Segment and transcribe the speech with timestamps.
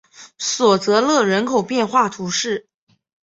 [0.39, 2.65] 索泽勒人口变化图示